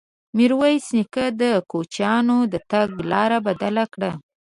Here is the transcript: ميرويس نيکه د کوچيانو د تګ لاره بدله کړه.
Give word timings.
ميرويس 0.37 0.85
نيکه 0.95 1.25
د 1.41 1.43
کوچيانو 1.71 2.37
د 2.53 2.55
تګ 2.71 2.89
لاره 3.11 3.37
بدله 3.47 3.83
کړه. 3.93 4.11